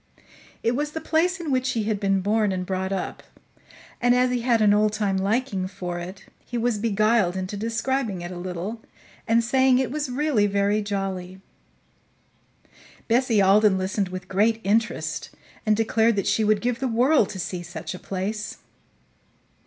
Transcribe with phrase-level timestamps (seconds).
[0.63, 3.21] It was the place in which he had been born and brought up,
[4.01, 8.21] and, as he had an old time liking for it, he was beguiled into describing
[8.21, 8.81] it a little
[9.27, 11.39] and saying it was really very jolly.
[13.07, 15.29] Bessie Alden listened with great interest
[15.67, 18.57] and declared that she would give the world to see such a place.